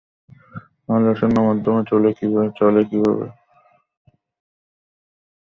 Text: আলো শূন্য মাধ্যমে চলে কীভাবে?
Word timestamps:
আলো 0.89 1.11
শূন্য 1.19 1.35
মাধ্যমে 1.47 1.81
চলে 1.89 2.81
কীভাবে? 2.89 3.27